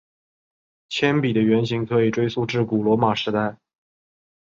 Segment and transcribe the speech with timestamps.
[0.89, 3.55] 铅笔的原型可以追溯至古罗马时代。